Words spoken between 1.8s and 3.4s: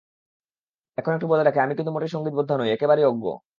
মোটেই সংগীতবোদ্ধা নই, একেবারেই অজ্ঞ।